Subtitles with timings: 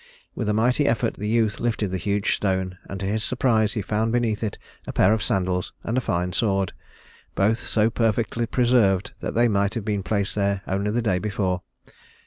[0.33, 3.83] With a mighty effort the youth lifted the huge stone, and to his surprise he
[3.83, 6.73] found beneath it a pair of sandals and a fine sword
[7.35, 11.61] both so perfectly preserved that they might have been placed there only the day before.